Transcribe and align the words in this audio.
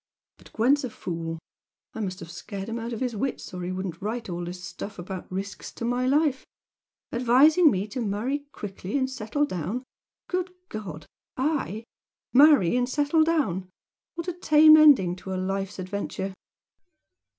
But 0.39 0.51
Gwent's 0.53 0.83
a 0.83 0.89
fool 0.89 1.37
I 1.93 1.99
must 1.99 2.21
have 2.21 2.31
scared 2.31 2.69
him 2.69 2.79
out 2.79 2.91
of 2.91 3.01
his 3.01 3.15
wits, 3.15 3.53
or 3.53 3.61
he 3.61 3.71
wouldn't 3.71 4.01
write 4.01 4.29
all 4.31 4.43
this 4.45 4.63
stuff 4.63 4.97
about 4.97 5.31
risks 5.31 5.71
to 5.73 5.85
my 5.85 6.07
life, 6.07 6.43
advising 7.11 7.69
me 7.69 7.85
to 7.89 8.01
marry 8.01 8.39
quickly 8.51 8.97
and 8.97 9.07
settle 9.07 9.45
down! 9.45 9.83
Good 10.27 10.49
God! 10.69 11.05
I? 11.37 11.83
Marry 12.33 12.75
and 12.75 12.89
settle 12.89 13.23
down? 13.23 13.69
What 14.15 14.27
a 14.27 14.33
tame 14.33 14.75
ending 14.75 15.15
to 15.17 15.35
a 15.35 15.35
life's 15.37 15.77
adventure! 15.77 16.33